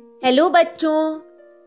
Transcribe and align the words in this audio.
Hello 0.00 0.48
बच्चों 0.48 1.20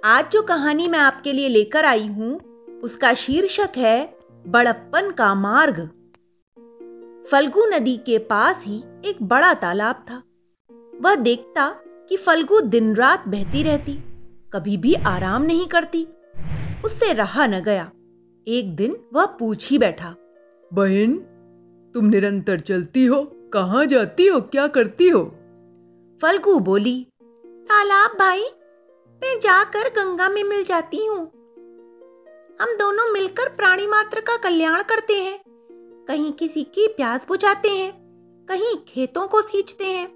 आज 0.03 0.29
जो 0.31 0.41
कहानी 0.41 0.87
मैं 0.87 0.99
आपके 0.99 1.33
लिए 1.33 1.47
लेकर 1.49 1.85
आई 1.85 2.07
हूँ 2.07 2.39
उसका 2.83 3.13
शीर्षक 3.13 3.77
है 3.77 4.17
बड़प्पन 4.47 5.11
का 5.11 5.35
मार्ग। 5.35 5.79
फल्गु 7.31 7.65
नदी 7.65 7.97
के 7.97 8.17
पास 8.17 8.63
ही 8.63 8.83
एक 9.05 9.23
बड़ा 9.23 9.53
तालाब 9.53 9.95
था। 9.95 10.21
वह 11.01 11.15
देखता 11.15 11.69
कि 12.09 12.17
फल्गु 12.17 12.61
दिन 12.61 12.95
रात 12.95 13.27
बहती 13.27 13.63
रहती 13.63 13.93
कभी 14.53 14.77
भी 14.77 14.93
आराम 14.93 15.41
नहीं 15.41 15.67
करती। 15.67 16.07
उससे 16.85 17.13
रहा 17.13 17.47
न 17.47 17.59
गया। 17.59 17.91
एक 18.47 18.75
दिन 18.75 18.97
वह 19.13 19.25
पूछ 19.25 19.69
ही 19.69 19.77
बैठा 19.77 20.15
बहन 20.73 21.15
तुम 21.95 22.05
निरंतर 22.05 22.59
चलती 22.59 23.05
हो 23.05 23.23
कहाँ 23.53 23.85
जाती 23.85 24.27
हो 24.27 24.41
क्या 24.41 24.67
करती 24.67 25.09
हो? 25.09 25.23
फल्गु 26.21 26.59
बोली 26.59 27.07
तालाब 27.63 28.11
भाई, 28.19 28.41
मैं 29.23 29.39
जाकर 29.39 29.89
गंगा 29.89 30.29
में 30.29 30.43
मिल 30.43 30.63
जाती 30.63 31.05
हूँ। 31.05 31.19
हम 32.61 32.75
दोनों 32.77 33.13
मिलकर 33.13 33.49
प्राणी 33.49 33.87
मात्र 33.87 34.19
का 34.19 34.37
कल्याण 34.37 34.83
करते 34.83 35.13
हैं। 35.13 35.39
कहीं 36.07 36.31
किसी 36.31 36.63
की 36.63 36.87
प्यास 36.87 37.27
बुझाते 37.27 37.69
हैं, 37.69 37.93
कहीं 38.49 38.75
खेतों 38.87 39.27
को 39.27 39.41
सींचते 39.41 39.85
हैं, 39.85 40.07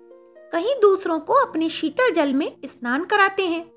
कहीं 0.53 0.73
दूसरों 0.81 1.19
को 1.19 1.33
अपने 1.33 1.69
शीतल 1.69 2.11
जल 2.11 2.33
में 2.33 2.57
स्नान 2.65 3.05
कराते 3.05 3.45
हैं। 3.45 3.71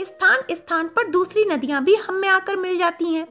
स्थान 0.00 0.42
स्थान 0.50 0.88
पर 0.88 1.08
दूसरी 1.08 1.44
नदियाँ 1.44 1.84
भी 1.84 1.94
हम 1.94 2.14
में 2.14 2.28
आकर 2.28 2.56
मिल 2.56 2.78
जाती 2.78 3.04
हैं। 3.04 3.26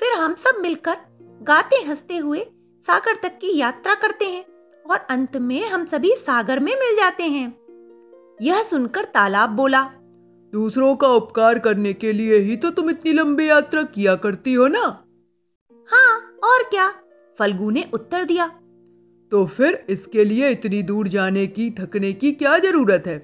फिर 0.00 0.12
हम 0.12 0.34
सब 0.34 0.58
मिलकर 0.60 0.96
गाते 1.42 1.76
हँसते 1.76 2.16
हुए 2.16 2.40
सागर 2.86 3.14
तक 3.14 3.38
की 3.40 3.58
यात्रा 3.58 3.94
करते 3.94 4.24
हैं 4.24 4.44
और 4.90 4.98
अंत 4.98 5.36
में 5.36 5.66
हम 5.66 5.86
सभी 5.86 6.14
सागर 6.16 6.60
में 6.60 6.74
मिल 6.74 6.96
जाते 6.96 7.22
हैं। 7.22 7.57
यह 8.42 8.62
सुनकर 8.62 9.04
तालाब 9.04 9.50
बोला 9.50 9.82
दूसरों 10.52 10.94
का 10.96 11.08
उपकार 11.08 11.58
करने 11.58 11.92
के 11.92 12.12
लिए 12.12 12.36
ही 12.38 12.56
तो 12.56 12.70
तुम 12.70 12.90
इतनी 12.90 13.12
लंबी 13.12 13.48
यात्रा 13.48 13.82
किया 13.82 14.14
करती 14.14 14.54
हो 14.54 14.68
ना? 14.68 14.80
हाँ 15.88 16.38
और 16.44 16.62
क्या? 16.62 16.88
फल्गु 17.38 17.70
ने 17.70 17.84
उत्तर 17.94 18.24
दिया। 18.24 18.46
तो 19.32 19.44
फिर 19.46 19.86
इसके 19.88 20.24
लिए 20.24 20.50
इतनी 20.50 20.82
दूर 20.82 21.08
जाने 21.08 21.46
की 21.46 21.70
थकने 21.70 22.12
की 22.12 22.32
क्या 22.32 22.58
ज़रूरत 22.58 23.04
है? 23.06 23.18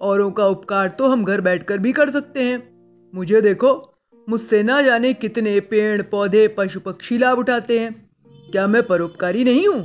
औरों 0.00 0.30
का 0.30 0.46
उपकार 0.46 0.88
तो 0.88 1.08
हम 1.08 1.24
घर 1.24 1.40
बैठकर 1.40 1.78
भी 1.78 1.92
कर 1.92 2.10
सकते 2.10 2.42
हैं। 2.42 2.60
मुझे 3.14 3.40
देखो 3.40 3.72
मुझसे 4.28 4.62
ना 4.62 4.82
जाने 4.82 5.12
कितने 5.14 5.60
पेड़ 5.60 6.02
पौधे 6.02 6.46
पशु 6.48 6.80
पक्षी 6.80 7.18
लाभ 7.18 7.38
उठाते 7.38 7.78
हैं। 7.78 7.92
क्या 8.50 8.66
मैं 8.66 8.86
परोपकारी 8.86 9.44
नहीं 9.44 9.66
हूँ? 9.68 9.80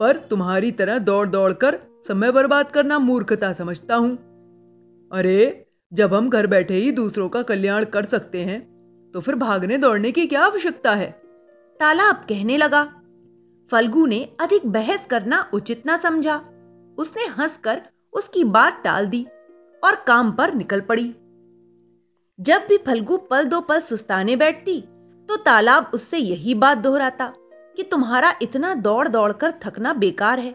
पर 0.00 0.16
तुम्हारी 0.30 0.70
तरह 0.70 0.98
दौड़ 0.98 1.28
दौड़ 1.28 1.52
कर 1.52 1.78
समय 2.08 2.30
बर्बाद 2.32 2.70
करना 2.70 2.98
मूर्खता 2.98 3.52
समझता 3.52 3.96
हूँ। 3.96 4.16
अरे, 5.12 5.66
जब 5.92 6.14
हम 6.14 6.28
घर 6.30 6.46
बैठे 6.46 6.74
ही 6.74 6.90
दूसरों 6.92 7.28
का 7.28 7.42
कल्याण 7.42 7.84
कर 7.84 8.04
सकते 8.04 8.40
हैं 8.40 8.60
तो 9.14 9.20
फिर 9.20 9.34
भागने 9.34 9.78
दौड़ने 9.78 10.10
की 10.12 10.26
क्या 10.26 10.44
आवश्यकता 10.44 10.94
है? 10.94 11.10
तालाब 11.80 12.16
कहने 12.28 12.56
लगा। 12.56 12.82
फल्गु 13.70 14.06
ने 14.06 14.18
अधिक 14.40 14.66
बहस 14.66 15.06
करना 15.06 15.50
उचित 15.54 15.86
ना 15.86 15.96
समझा। 15.96 16.36
उसने 16.98 17.26
हंसकर 17.32 17.82
उसकी 18.12 18.44
बात 18.44 18.80
टाल 18.84 19.06
दी 19.06 19.26
और 19.82 19.94
काम 20.06 20.32
पर 20.32 20.54
निकल 20.54 20.80
पड़ी। 20.80 21.08
जब 22.38 22.66
भी 22.68 22.76
फल्गु 22.76 23.16
पल 23.30 23.44
दो 23.44 23.60
पल 23.60 23.80
सुस्ताने 23.80 24.36
बैठती 24.36 24.80
तो 25.28 25.36
तालाब 25.36 25.90
उससे 25.94 26.18
यही 26.18 26.54
बात 26.54 26.78
दोहराता 26.78 27.32
कि 27.76 27.82
तुम्हारा 27.82 28.34
इतना 28.42 28.74
दौड़ 28.74 29.08
दौड़ 29.08 29.32
कर 29.32 29.52
थकना 29.64 29.92
बेकार 29.94 30.38
है। 30.38 30.54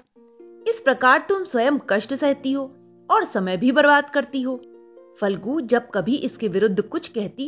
इस 0.65 0.79
प्रकार 0.79 1.25
तुम 1.29 1.43
स्वयं 1.43 1.77
कष्ट 1.89 2.13
सहती 2.13 2.51
हो 2.51 2.63
और 3.09 3.25
समय 3.25 3.57
भी 3.57 3.71
बर्बाद 3.71 4.09
करती 4.09 4.41
हो। 4.41 4.55
फल्गु, 5.19 5.59
जब 5.61 5.89
कभी 5.89 6.15
इसके 6.15 6.47
विरुद्ध 6.47 6.81
कुछ 6.81 7.07
कहती 7.07 7.47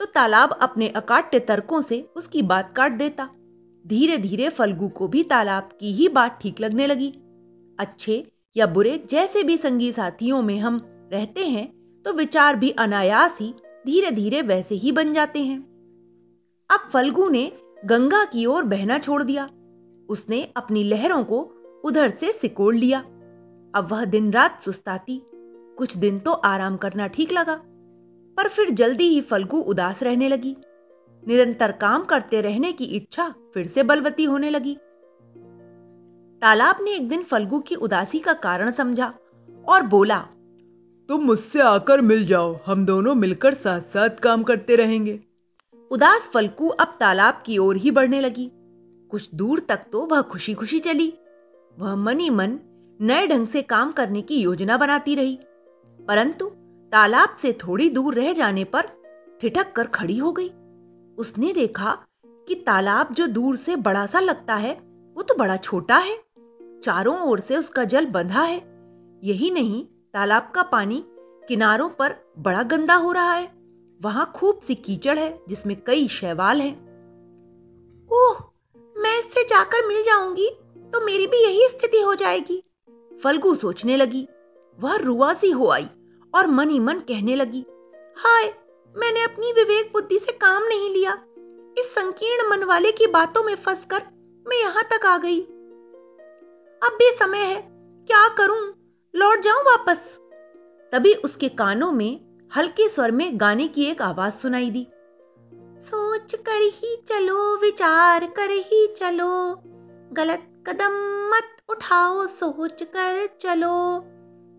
तो 0.00 0.04
तालाब 0.04 0.52
अपने 0.52 0.88
अकाट्य 0.88 1.38
तर्कों 1.40 1.80
से 1.82 2.00
उसकी 2.16 2.42
बात 2.42 2.72
काट 2.76 2.92
देता। 2.92 3.28
धीरे 3.84 4.18
धीरे 4.18 4.48
फल्गु 4.48 4.88
को 4.88 5.08
भी 5.08 5.22
तालाब 5.22 5.68
की 5.80 5.92
ही 5.92 6.08
बात 6.08 6.38
ठीक 6.42 6.60
लगने 6.60 6.86
लगी। 6.86 7.08
अच्छे 7.78 8.24
या 8.56 8.66
बुरे 8.66 8.96
जैसे 9.10 9.42
भी 9.42 9.56
संगी 9.56 9.92
साथियों 9.92 10.42
में 10.42 10.58
हम 10.58 10.80
रहते 11.12 11.46
हैं 11.46 11.66
तो 12.04 12.12
विचार 12.12 12.56
भी 12.56 12.70
अनायास 12.70 13.36
ही 13.40 13.54
धीरे 13.86 14.10
धीरे 14.10 14.42
वैसे 14.42 14.74
ही 14.74 14.92
बन 14.92 15.12
जाते 15.12 15.40
हैं। 15.40 15.58
अब 16.70 16.88
फल्गु 16.92 17.28
ने 17.28 17.50
गंगा 17.84 18.24
की 18.24 18.46
ओर 18.46 18.64
बहना 18.64 18.98
छोड़ 18.98 19.22
दिया। 19.22 19.48
उसने 20.08 20.42
अपनी 20.56 20.82
लहरों 20.84 21.22
को 21.24 21.42
उधर 21.84 22.10
से 22.10 22.32
सिकोड़ 22.32 22.74
लिया। 22.74 22.98
अब 23.74 23.88
वह 23.90 24.04
दिन 24.04 24.32
रात 24.32 24.60
सुस्ताती, 24.60 25.20
कुछ 25.78 25.96
दिन 25.96 26.18
तो 26.18 26.32
आराम 26.32 26.76
करना 26.76 27.06
ठीक 27.06 27.32
लगा, 27.32 27.54
पर 28.36 28.48
फिर 28.48 28.70
जल्दी 28.70 29.08
ही 29.08 29.20
फल्गु 29.20 29.58
उदास 29.58 30.02
रहने 30.02 30.28
लगी। 30.28 30.56
निरंतर 31.22 31.72
काम 31.72 32.04
करते 32.04 32.40
रहने 32.40 32.72
की 32.72 32.84
इच्छा 32.84 33.28
फिर 33.54 33.66
से 33.66 33.82
बलवती 33.82 34.24
होने 34.24 34.50
लगी। 34.50 34.74
तालाब 36.42 36.78
ने 36.82 36.94
एक 36.94 37.08
दिन 37.08 37.22
फल्गु 37.22 37.58
की 37.58 37.74
उदासी 37.74 38.18
का 38.18 38.32
कारण 38.32 38.70
समझा 38.70 39.12
और 39.64 39.82
बोला, 39.82 40.18
तुम 41.08 41.22
मुझसे 41.22 41.60
आकर 41.60 42.00
मिल 42.00 42.24
जाओ, 42.26 42.58
हम 42.66 42.84
दोनों 42.86 43.14
मिलकर 43.14 43.54
साथ 43.54 43.80
साथ 43.80 44.18
काम 44.22 44.42
करते 44.42 44.76
रहेंगे। 44.76 45.18
उदास 45.90 46.28
फल्कू 46.34 46.68
अब 46.68 46.96
तालाब 47.00 47.42
की 47.46 47.58
ओर 47.58 47.76
ही 47.76 47.90
बढ़ने 47.90 48.20
लगी। 48.20 48.50
कुछ 49.10 49.28
दूर 49.34 49.60
तक 49.60 49.84
तो 49.92 50.06
वह 50.06 50.22
खुशी 50.22 50.54
खुशी 50.54 50.78
चली। 50.80 51.12
वह 51.78 51.94
मनी 51.96 52.30
मन 52.30 52.58
नए 53.00 53.26
ढंग 53.26 53.46
से 53.46 53.62
काम 53.62 53.92
करने 53.92 54.22
की 54.22 54.40
योजना 54.40 54.76
बनाती 54.76 55.14
रही, 55.14 55.38
परंतु 55.98 56.46
तालाब 56.92 57.34
से 57.36 57.52
थोड़ी 57.52 57.88
दूर 57.90 58.14
रह 58.14 58.32
जाने 58.32 58.64
पर 58.64 58.88
ठिठक 59.40 59.72
कर 59.72 59.86
खड़ी 59.86 60.18
हो 60.18 60.32
गई। 60.32 60.48
उसने 61.18 61.52
देखा 61.52 61.96
कि 62.48 62.54
तालाब 62.54 63.12
जो 63.14 63.26
दूर 63.26 63.56
से 63.56 63.76
बड़ा 63.76 64.06
सा 64.06 64.20
लगता 64.20 64.54
है, 64.54 64.72
वो 65.16 65.22
तो 65.22 65.34
बड़ा 65.34 65.56
छोटा 65.56 65.96
है। 65.96 66.16
चारों 66.84 67.18
ओर 67.20 67.40
से 67.40 67.56
उसका 67.56 67.84
जल 67.84 68.06
बंधा 68.06 68.42
है। 68.42 68.60
यही 69.22 69.50
नहीं, 69.50 69.84
तालाब 70.14 70.50
का 70.54 70.62
पानी 70.62 71.04
किनारों 71.48 71.88
पर 71.88 72.14
बड़ा 72.38 72.62
गंदा 72.62 72.94
हो 72.94 73.12
रहा 73.12 73.32
है। 73.32 73.50
वहाँ 74.00 74.30
खूब 74.34 74.60
सी 74.60 74.74
कीचड़ 74.74 75.18
है, 75.18 75.38
जिसमें 75.48 75.76
कई 75.86 76.08
शैवाल 76.08 76.60
हैं। 76.60 76.74
ओह, 78.10 78.40
मैं 78.96 79.18
इससे 79.18 79.44
जाकर 79.44 79.86
मिल 79.88 80.02
जाऊँगी। 80.02 80.48
तो 80.92 81.00
मेरी 81.00 81.26
भी 81.26 81.42
यही 81.44 81.68
स्थिति 81.68 82.00
हो 82.00 82.14
जाएगी। 82.14 82.62
फल्गु 83.24 83.54
सोचने 83.54 83.96
लगी। 83.96 84.28
वह 84.78 84.96
रुआसी 84.96 85.50
हो 85.50 85.68
आई 85.68 85.88
और 86.34 86.46
मन 86.46 86.70
ही 86.70 86.78
मन 86.80 86.98
कहने 86.98 87.36
लगी, 87.36 87.64
हाय, 88.16 88.54
मैंने 88.96 89.22
अपनी 89.22 89.52
विवेक 89.52 89.90
बुद्धि 89.92 90.18
से 90.18 90.32
काम 90.32 90.62
नहीं 90.62 90.90
लिया। 90.90 91.12
इस 91.78 91.94
संकीर्ण 91.94 92.50
मन 92.50 92.64
वाले 92.64 92.92
की 92.92 93.06
बातों 93.06 93.42
में 93.42 93.54
फंसकर 93.54 94.02
मैं 94.48 94.56
यहाँ 94.56 94.82
तक 94.82 95.06
आ 95.06 95.18
गई। 95.18 95.40
अब 96.82 96.92
भी 96.92 97.10
समय 97.18 97.38
है। 97.38 97.60
क्या 98.06 98.28
करूँ? 98.28 98.72
लौट 99.14 99.40
जाऊँ 99.40 99.62
वापस? 99.62 100.18
तभी 100.92 101.14
उसके 101.14 101.48
कानों 101.48 101.92
में 101.92 102.20
हल्के 102.56 102.88
स्वर 102.88 103.10
में 103.10 103.40
गाने 103.40 103.68
की 103.68 103.84
एक 103.84 104.02
आवाज़ 104.02 104.34
सुनाई 104.34 104.70
दी। 104.70 104.86
सोच 105.80 106.34
कर 106.34 106.60
ही 106.62 106.96
चलो, 107.08 107.56
विचार 107.56 108.26
कर 108.26 108.50
ही 108.50 108.86
चलो। 108.86 109.60
गलत 110.12 110.48
कदम 110.66 110.92
मत 111.30 111.56
उठाओ 111.68 112.26
सोच 112.26 112.82
कर 112.82 113.26
चलो। 113.40 114.02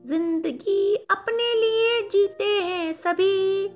ज़िंदगी 0.06 0.96
अपने 0.96 1.54
लिए 1.54 2.02
जीते 2.10 2.44
हैं 2.44 2.94
सभी। 2.94 3.68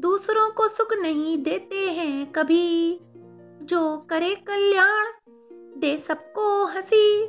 दूसरों 0.00 0.50
को 0.50 0.68
सुख 0.68 0.92
नहीं 0.98 1.38
देते 1.38 1.76
हैं 1.76 2.32
कभी। 2.32 2.98
जो 3.62 3.96
करे 4.10 4.34
कल्याण, 4.34 5.06
दे 5.80 5.98
सबको 5.98 6.64
हँसी। 6.64 7.26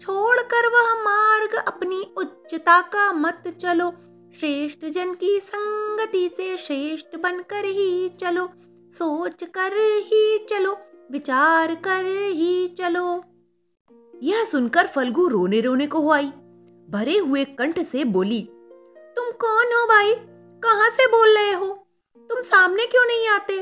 छोड़कर 0.00 0.68
वह 0.68 1.02
मार्ग, 1.02 1.54
अपनी 1.54 2.14
उच्चता 2.18 2.80
का 2.80 3.12
मत 3.12 3.42
चलो। 3.60 3.90
श्रेष्ठ 4.34 4.84
जन 4.84 5.14
की 5.14 5.40
संगति 5.40 6.30
से 6.36 6.56
श्रेष्ठ 6.56 7.16
बनकर 7.16 7.64
ही 7.64 8.08
चलो। 8.08 8.48
सोच 8.92 9.44
कर 9.44 9.72
ही 10.02 10.46
चलो, 10.50 10.76
विचार 11.12 11.74
कर 11.74 12.04
ही 12.26 12.68
चलो। 12.68 13.24
यह 14.22 14.44
सुनकर 14.44 14.86
फल्गु 14.86 15.26
रोने 15.28 15.60
रोने 15.60 15.86
को 15.86 16.00
हो 16.00 16.10
आई। 16.10 16.28
भरे 16.88 17.16
हुए 17.18 17.44
कंठ 17.44 17.78
से 17.80 18.04
बोली, 18.04 18.40
तुम 19.16 19.30
कौन 19.40 19.72
हो 19.72 19.86
भाई? 19.86 20.14
कहाँ 20.62 20.90
से 20.90 21.06
बोल 21.06 21.36
रहे 21.38 21.52
हो? 21.52 21.66
तुम 22.30 22.40
सामने 22.42 22.86
क्यों 22.86 23.04
नहीं 23.06 23.28
आते? 23.28 23.58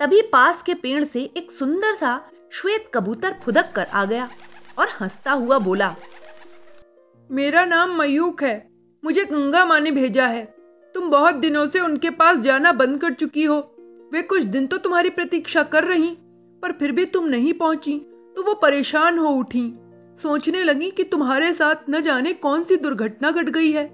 तभी 0.00 0.20
पास 0.22 0.62
के 0.62 0.74
पेड़ 0.74 1.04
से 1.04 1.22
एक 1.36 1.50
सुंदर 1.52 1.94
सा 1.94 2.20
श्वेत 2.52 2.90
कबूतर 2.94 3.36
फुदक 3.44 3.72
कर 3.76 3.84
आ 3.84 4.04
गया 4.04 4.28
और 4.78 4.88
हंसता 5.00 5.32
हुआ 5.32 5.58
बोला, 5.58 5.94
मेरा 7.30 7.64
नाम 7.64 7.98
मयूख 7.98 8.42
है। 8.42 8.56
मुझे 9.04 9.24
गंगा 9.24 9.64
माँ 9.64 9.80
ने 9.80 9.90
भेजा 9.90 10.26
है। 10.26 10.44
तुम 10.94 11.10
बहुत 11.10 11.34
दिनों 11.34 11.66
से 11.66 11.80
उनके 11.80 12.10
पास 12.10 12.38
जाना 12.38 12.72
बंद 12.72 13.00
कर 13.00 13.12
चुकी 13.12 13.44
हो। 13.44 13.58
वे 14.12 14.22
कुछ 14.22 14.42
दिन 14.42 14.66
तो 14.66 14.78
तुम्हारी 14.78 15.10
प्रतीक्षा 15.10 15.62
कर 15.62 15.84
रही, 15.84 16.08
पर 16.62 16.72
फिर 16.72 16.92
भी 16.92 17.04
तुम 17.06 17.26
नहीं 17.26 17.52
पहुँची। 17.52 18.00
वो 18.44 18.54
परेशान 18.54 19.18
हो 19.18 19.28
उठी। 19.28 19.72
सोचने 20.18 20.62
लगी 20.64 20.90
कि 20.90 21.04
तुम्हारे 21.04 21.52
साथ 21.54 21.88
न 21.90 22.00
जाने 22.00 22.32
कौन 22.32 22.64
सी 22.64 22.76
दुर्घटना 22.76 23.30
घट 23.30 23.48
गई 23.48 23.70
है। 23.72 23.84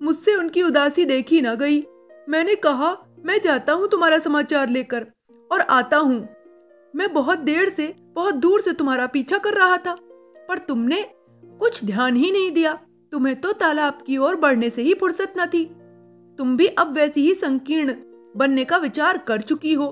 मुझसे 0.00 0.34
उनकी 0.34 0.62
उदासी 0.62 1.04
देखी 1.04 1.40
ना 1.40 1.54
गई। 1.54 1.84
मैंने 2.28 2.54
कहा, 2.54 2.96
मैं 3.24 3.38
जाता 3.44 3.72
हूँ 3.72 3.88
तुम्हारा 3.88 4.18
समाचार 4.18 4.68
लेकर 4.68 5.06
और 5.50 5.60
आता 5.60 5.96
हूँ। 5.96 6.28
मैं 6.94 7.12
बहुत 7.12 7.38
देर 7.38 7.68
से, 7.68 7.94
बहुत 8.14 8.34
दूर 8.34 8.60
से 8.60 8.72
तुम्हारा 8.72 9.06
पीछा 9.06 9.38
कर 9.38 9.54
रहा 9.54 9.76
था, 9.76 9.94
पर 10.48 10.58
तुमने 10.58 11.02
कुछ 11.60 11.84
ध्यान 11.84 12.16
ही 12.16 12.30
नहीं 12.30 12.50
दिया। 12.50 12.78
तुम्हें 13.12 13.40
तो 13.40 13.52
तालाब 13.52 13.98
की 14.06 14.16
ओर 14.16 14.36
बढ़ने 14.36 14.70
से 14.70 14.82
ही 14.82 14.94
फुर्सत 14.94 15.34
न 15.38 15.46
थी। 15.46 15.64
तुम 16.38 16.56
भी 16.56 16.66
अब 16.66 16.92
वैसी 16.92 17.20
ही 17.20 17.34
संकीर्ण 17.34 17.94
बनने 18.36 18.64
का 18.64 18.76
विचार 18.76 19.18
कर 19.18 19.40
चुकी 19.40 19.72
हो। 19.74 19.86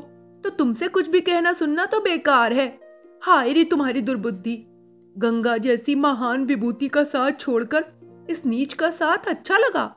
तो 0.44 0.50
तुमसे 0.50 0.88
कुछ 0.88 1.08
भी 1.08 1.20
कहना 1.20 1.52
सुनना 1.52 1.86
तो 1.86 2.00
बेकार 2.00 2.52
है। 2.52 2.68
हाय 3.26 3.52
री 3.52 3.64
तुम्हारी 3.64 4.00
दुर्बुद्धि। 4.00 4.66
गंगा 5.18 5.56
जैसी 5.56 5.94
महान 5.94 6.44
विभूति 6.44 6.88
का 6.88 7.04
साथ 7.04 7.32
छोड़कर 7.40 7.84
इस 8.30 8.46
नीच 8.46 8.74
का 8.74 8.90
साथ 8.90 9.18
अच्छा 9.18 9.58
लगा। 9.58 9.96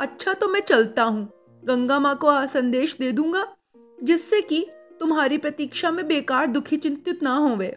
अच्छा 0.00 0.32
तो 0.32 0.48
मैं 0.48 0.60
चलता 0.60 1.02
हूँ। 1.02 1.32
गंगा 1.64 1.98
माँ 1.98 2.16
को 2.16 2.46
संदेश 2.46 2.96
दे 2.98 3.12
दूँगा, 3.12 3.56
जिससे 4.02 4.42
कि 4.42 4.66
तुम्हारी 5.00 5.38
प्रतीक्षा 5.38 5.90
में 5.90 6.08
बेकार 6.08 6.46
दुखी 6.46 6.76
चिंतित 6.76 7.22
ना 7.22 7.36
होवे। 7.36 7.76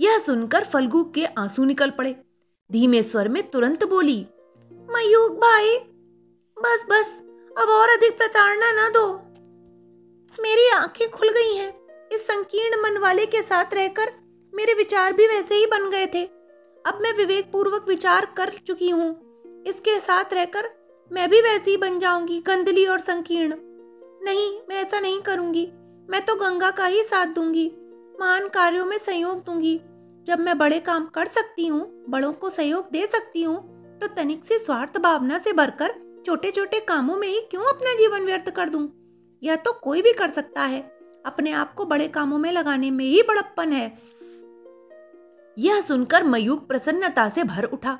यह 0.00 0.18
सुनकर 0.18 0.64
फल्गु 0.64 1.04
के 1.04 1.24
आँसू 1.24 1.64
निकल 1.64 1.90
पड़े। 1.90 2.16
धीमे 2.72 3.02
स्वर 3.02 3.28
में 3.28 3.50
तुरंत 3.50 3.84
बोली 3.84 4.26
मयूक 4.72 5.32
भाई, 5.32 5.78
बस 6.56 6.86
बस, 6.90 7.16
अब 7.58 7.68
और 7.68 7.88
अधिक 7.88 8.16
प्रताड़ना 8.16 8.72
ना 8.72 8.88
दो। 8.88 9.14
मेरी 10.42 10.68
आँखें 10.68 11.10
खुल 11.10 11.28
गई 11.28 11.54
हैं। 11.54 11.83
इस 12.14 12.26
संकीर्ण 12.26 12.82
मन 12.82 12.98
वाले 12.98 13.26
के 13.26 13.42
साथ 13.42 13.74
रहकर 13.74 14.12
मेरे 14.52 14.74
विचार 14.74 15.12
भी 15.12 15.26
वैसे 15.26 15.54
ही 15.54 15.66
बन 15.66 15.90
गए 15.90 16.06
थे। 16.06 16.24
अब 16.84 16.98
मैं 17.02 17.12
विवेक 17.12 17.50
पूर्वक 17.52 17.88
विचार 17.88 18.26
कर 18.36 18.52
चुकी 18.66 18.90
हूँ। 18.90 19.08
इसके 19.66 19.98
साथ 20.00 20.32
रहकर 20.32 20.68
मैं 21.10 21.28
भी 21.30 21.40
वैसी 21.40 21.70
ही 21.70 21.76
बन 21.76 21.98
जाऊँगी 21.98 22.40
गंदली 22.40 22.86
और 22.86 23.00
संकीर्ण। 23.00 23.54
नहीं, 24.24 24.60
मैं 24.68 24.76
ऐसा 24.76 25.00
नहीं 25.00 25.20
करूँगी। 25.20 25.66
मैं 26.08 26.24
तो 26.24 26.34
गंगा 26.34 26.70
का 26.70 26.86
ही 26.86 27.02
साथ 27.02 27.26
दूँगी। 27.26 27.66
महान 28.20 28.48
कार्यों 28.48 28.86
में 28.86 28.98
सहयोग 28.98 29.44
दूँगी। 29.44 29.76
जब 30.26 30.40
मैं 30.40 30.58
बड़े 30.58 30.80
काम 30.80 31.06
कर 31.06 31.26
सकती 31.26 31.66
हूँ, 31.66 32.04
बड़ों 32.08 32.32
को 32.32 32.50
सहयोग 32.50 32.90
दे 32.92 33.06
सकती 33.06 33.42
हूँ 33.42 33.58
तो 33.98 34.06
तनिक 34.06 34.44
से 34.44 34.58
स्वार्थ 34.58 34.98
भावना 34.98 35.38
से 35.38 35.52
भरकर 35.52 35.94
छोटे 36.26 36.50
छोटे 36.50 36.80
कामों 36.80 37.16
में 37.16 37.28
ही 37.28 37.40
क्यों 37.40 37.64
अपना 37.64 37.94
जीवन 37.94 38.24
व्यर्थ 38.24 38.50
कर 38.50 38.68
दूँ? 38.68 38.88
यह 39.42 39.56
तो 39.56 39.72
कोई 39.72 40.02
भी 40.02 40.12
कर 40.12 40.30
सकता 40.30 40.62
है। 40.62 40.93
अपने 41.24 41.52
आप 41.52 41.74
को 41.74 41.84
बड़े 41.84 42.08
कामों 42.08 42.38
में 42.38 42.50
लगाने 42.52 42.90
में 42.90 43.04
ही 43.04 43.22
बड़प्पन 43.22 43.72
है। 43.72 43.86
यह 45.58 45.80
सुनकर 45.80 46.24
मयूक 46.24 46.66
प्रसन्नता 46.66 47.28
से 47.28 47.44
भर 47.44 47.64
उठा। 47.64 47.98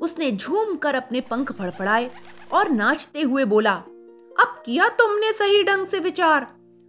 उसने 0.00 0.30
झूम 0.32 0.74
कर 0.76 0.94
अपने 0.94 1.20
पंख 1.20 1.52
फड़फड़ाए 1.52 2.10
और 2.52 2.70
नाचते 2.70 3.22
हुए 3.22 3.44
बोला, 3.44 3.72
अब 3.72 4.62
किया 4.66 4.88
तुमने 4.88 5.32
सही 5.32 5.62
ढंग 5.62 5.86
से 5.86 5.98
विचार। 5.98 6.46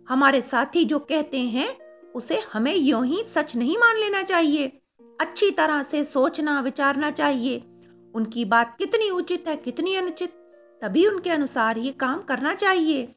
हमारे 0.08 0.42
साथी 0.42 0.86
जो 0.86 1.00
कहते 1.00 1.40
हैं, 1.40 1.70
उसे 2.16 2.40
हमें 2.54 2.76
यो 2.76 3.02
ही 3.02 3.24
सच 3.36 3.56
नहीं 3.56 3.78
मान 3.78 3.98
लेना 3.98 4.22
चाहिए। 4.24 4.68
अच्छी 5.22 5.52
तरह 5.52 5.84
से 5.84 6.04
सोचना, 6.06 6.60
विचारना 6.60 7.12
चाहिए। 7.12 7.64
उनकी 8.14 8.46
बात 8.46 8.76
कितनी 8.78 9.10
उचित 9.10 9.48
है, 9.48 9.56
कितनी 9.56 9.96
अनुचित। 9.96 10.30
तभी 10.82 11.06
उनके 11.08 11.30
अनुसार 11.30 11.78
ये 11.78 11.92
काम 11.92 12.22
करना 12.22 12.54
चाहिए। 12.54 13.16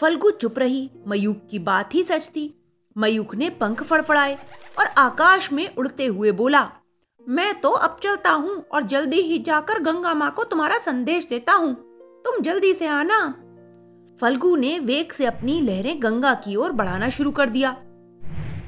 फल्गु 0.00 0.30
चुप 0.30 0.58
रही, 0.58 0.90
मयूख 1.08 1.36
की 1.50 1.58
बात 1.58 1.94
ही 1.94 2.02
सच 2.02 2.28
थी। 2.28 2.52
मयूक 2.96 3.34
ने 3.34 3.50
पंख 3.50 3.82
फड़फड़ाए 3.82 4.34
और 4.78 4.86
आकाश 4.98 5.52
में 5.52 5.74
उड़ते 5.76 6.06
हुए 6.06 6.32
बोला, 6.32 6.70
मैं 7.26 7.60
तो 7.60 7.70
अब 7.70 7.96
चलता 8.02 8.30
हूँ 8.30 8.56
और 8.72 8.82
जल्दी 8.82 9.20
ही 9.20 9.38
जाकर 9.38 9.82
गंगा 9.82 10.14
माँ 10.14 10.30
को 10.30 10.44
तुम्हारा 10.44 10.78
संदेश 10.78 11.26
देता 11.26 11.52
हूँ। 11.52 11.74
तुम 12.24 12.40
जल्दी 12.40 12.72
से 12.74 12.86
आना। 12.86 13.18
फल्गु 14.20 14.54
ने 14.56 14.78
वेग 14.78 15.12
से 15.12 15.26
अपनी 15.26 15.60
लहरें 15.60 16.02
गंगा 16.02 16.34
की 16.34 16.56
ओर 16.56 16.72
बढ़ाना 16.72 17.08
शुरू 17.08 17.30
कर 17.30 17.50
दिया। 17.50 17.70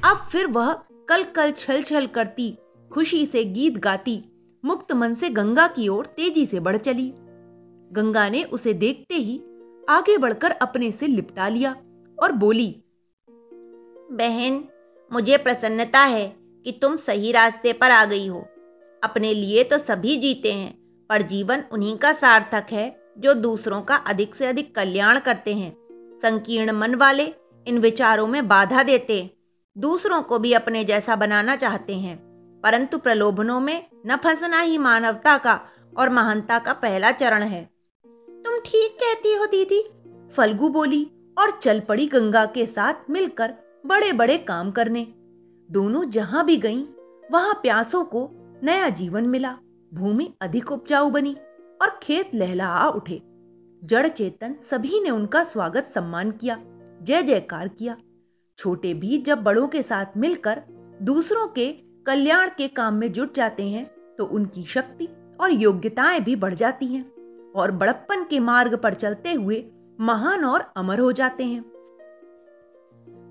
अब 0.04 0.26
फिर 0.32 0.46
वह 0.46 0.72
कल 1.08 1.22
कल 1.22 1.50
छल 1.50 1.82
छल 1.82 2.06
करती, 2.06 2.56
खुशी 2.90 3.24
से 3.26 3.44
गीत 3.44 3.78
गाती, 3.78 4.22
मुक्त 4.64 4.92
मन 4.92 5.14
से 5.14 5.30
गंगा 5.30 5.66
की 5.66 5.88
ओर 5.88 6.06
तेज़ी 6.06 6.46
से 6.46 6.60
बढ़ 6.60 6.76
चली। 6.76 7.12
गंगा 7.92 8.28
ने 8.28 8.42
उसे 8.44 8.72
देखते 8.74 9.14
ही 9.14 9.40
आगे 9.88 10.16
बढ़कर 10.18 10.50
अपने 10.52 10.90
से 10.90 11.06
लिपटा 11.06 11.48
लिया 11.48 11.70
और 12.18 12.32
बोली, 12.32 12.68
बहन, 14.10 14.64
मुझे 15.10 15.36
प्रसन्नता 15.36 16.00
है 16.00 16.26
कि 16.66 16.72
तुम 16.72 16.96
सही 16.96 17.32
रास्ते 17.32 17.72
पर 17.72 17.90
आ 17.90 18.04
गई 18.04 18.26
हो। 18.28 18.38
अपने 19.02 19.32
लिए 19.34 19.64
तो 19.64 19.78
सभी 19.78 20.16
जीते 20.16 20.52
हैं, 20.52 20.72
पर 21.10 21.22
जीवन 21.22 21.62
उन्हीं 21.72 21.96
का 21.96 22.12
सार्थक 22.12 22.72
है 22.72 22.94
जो 23.18 23.34
दूसरों 23.34 23.80
का 23.82 23.96
अधिक 24.06 24.34
से 24.34 24.46
अधिक 24.46 24.74
कल्याण 24.74 25.18
करते 25.18 25.54
हैं। 25.54 25.70
संकीर्ण 26.22 26.72
मन 26.72 26.94
वाले 26.94 27.32
इन 27.66 27.78
विचारों 27.78 28.26
में 28.26 28.48
बाधा 28.48 28.82
देते 28.82 29.30
दूसरों 29.76 30.22
को 30.22 30.38
भी 30.38 30.52
अपने 30.52 30.84
जैसा 30.84 31.16
बनाना 31.16 31.56
चाहते 31.56 31.94
हैं, 31.94 32.18
परंतु 32.64 32.98
प्रलोभनों 32.98 33.60
में 33.60 33.86
न 34.06 34.16
फंसना 34.16 34.60
ही 34.60 34.78
मानवता 34.78 35.36
का 35.38 35.60
और 35.98 36.10
महानता 36.10 36.58
का 36.58 36.72
पहला 36.72 37.10
चरण 37.12 37.42
है। 37.42 37.75
तुम 38.56 38.62
ठीक 38.64 38.92
कहती 38.92 39.32
हो 39.34 39.46
दीदी। 39.46 39.80
फल्गु 40.34 40.68
बोली 40.68 41.02
और 41.38 41.50
चल 41.62 41.80
पड़ी 41.80 42.06
गंगा 42.06 42.44
के 42.44 42.66
साथ 42.66 43.10
मिलकर 43.10 43.52
बड़े 43.86 44.12
बड़े 44.12 44.36
काम 44.38 44.70
करने। 44.70 45.02
दोनों 45.70 46.04
जहाँ 46.04 46.44
भी 46.46 46.56
गईं, 46.56 46.84
वहाँ 47.32 47.54
प्यासों 47.54 48.02
को 48.04 48.28
नया 48.64 48.88
जीवन 48.88 49.26
मिला 49.26 49.50
भूमि 49.92 50.32
अधिक 50.40 50.72
उपजाऊ 50.72 51.10
बनी 51.10 51.34
और 51.82 51.90
खेत 52.02 52.30
लहला 52.34 52.88
उठे। 52.88 53.20
जड़ 53.82 54.06
चेतन 54.08 54.54
सभी 54.70 55.00
ने 55.00 55.10
उनका 55.10 55.42
स्वागत 55.44 55.90
सम्मान 55.94 56.30
किया 56.30 56.58
जय 57.02 57.22
जयकार 57.22 57.68
किया। 57.68 57.96
छोटे 58.58 58.94
भी 58.94 59.18
जब 59.18 59.42
बड़ों 59.42 59.66
के 59.68 59.82
साथ 59.82 60.16
मिलकर 60.16 60.62
दूसरों 61.02 61.46
के 61.48 61.70
कल्याण 62.06 62.48
के 62.48 62.68
काम 62.68 62.94
में 62.94 63.12
जुट 63.12 63.34
जाते 63.34 63.68
हैं 63.68 63.84
तो 64.18 64.24
उनकी 64.26 64.62
शक्ति 64.64 65.08
और 65.40 65.52
योग्यताएँ 65.52 66.20
भी 66.20 66.36
बढ़ 66.36 66.54
जाती 66.54 66.86
हैं। 66.86 67.15
और 67.56 67.70
बड़प्पन 67.70 68.24
के 68.24 68.40
मार्ग 68.40 68.74
पर 68.74 68.94
चलते 68.94 69.32
हुए 69.32 69.64
महान 70.00 70.44
और 70.44 70.72
अमर 70.76 70.98
हो 70.98 71.12
जाते 71.12 71.44
हैं। 71.44 71.62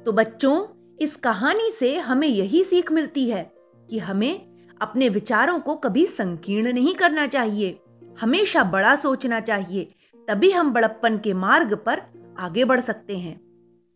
तो 0.06 0.12
बच्चों, 0.12 0.66
इस 1.00 1.16
कहानी 1.16 1.72
से 1.80 1.98
हमें 1.98 2.28
यही 2.28 2.64
सीख 2.64 2.92
मिलती 2.92 3.30
है 3.30 3.52
कि 3.90 4.00
हमें 4.00 4.56
अपने 4.82 5.10
विचारों 5.10 5.60
को 5.60 5.76
कभी 5.76 6.06
संकीर्ण 6.06 6.74
नहीं 6.74 6.96
करना 6.96 7.28
चाहिए। 7.28 7.80
हमेशा 8.20 8.64
बड़ा 8.64 8.96
सोचना 8.96 9.40
चाहिए, 9.40 9.92
तभी 10.28 10.52
हम 10.52 10.74
बड़प्पन 10.74 11.18
के 11.18 11.34
मार्ग 11.34 11.74
पर 11.74 12.02
आगे 12.40 12.66
बढ़ 12.66 12.82
सकते 12.82 13.18
हैं। 13.18 13.36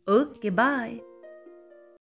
Okay, 0.09 0.49
bye. 0.49 0.99